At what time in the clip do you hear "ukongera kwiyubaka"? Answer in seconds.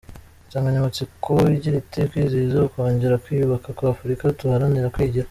2.67-3.67